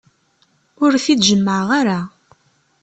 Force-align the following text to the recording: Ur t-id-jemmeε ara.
Ur 0.83 0.91
t-id-jemmeε 1.03 1.63
ara. 1.79 1.99